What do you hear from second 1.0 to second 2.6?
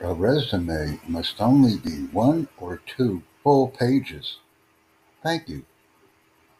must only be one